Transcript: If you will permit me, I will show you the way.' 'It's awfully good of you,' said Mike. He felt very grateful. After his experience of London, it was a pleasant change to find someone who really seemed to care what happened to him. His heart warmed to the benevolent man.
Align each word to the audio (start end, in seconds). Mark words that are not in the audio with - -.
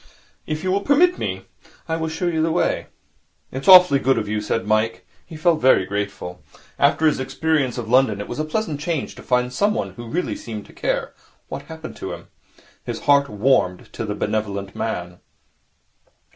If 0.47 0.63
you 0.63 0.71
will 0.71 0.81
permit 0.81 1.19
me, 1.19 1.43
I 1.87 1.95
will 1.95 2.07
show 2.07 2.25
you 2.25 2.41
the 2.41 2.51
way.' 2.51 2.87
'It's 3.51 3.67
awfully 3.67 3.99
good 3.99 4.17
of 4.17 4.27
you,' 4.27 4.41
said 4.41 4.65
Mike. 4.65 5.05
He 5.27 5.35
felt 5.37 5.61
very 5.61 5.85
grateful. 5.85 6.41
After 6.79 7.05
his 7.05 7.19
experience 7.19 7.77
of 7.77 7.87
London, 7.87 8.19
it 8.19 8.27
was 8.27 8.39
a 8.39 8.43
pleasant 8.43 8.79
change 8.79 9.13
to 9.13 9.21
find 9.21 9.53
someone 9.53 9.91
who 9.91 10.07
really 10.09 10.35
seemed 10.35 10.65
to 10.65 10.73
care 10.73 11.13
what 11.49 11.65
happened 11.67 11.95
to 11.97 12.13
him. 12.13 12.29
His 12.83 13.01
heart 13.01 13.29
warmed 13.29 13.93
to 13.93 14.03
the 14.03 14.15
benevolent 14.15 14.75
man. 14.75 15.19